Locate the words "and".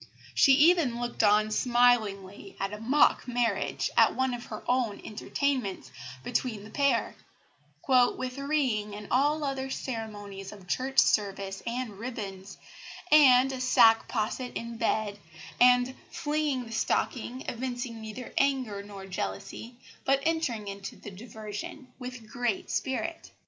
8.95-9.07, 11.67-11.99, 13.11-13.51, 15.59-15.93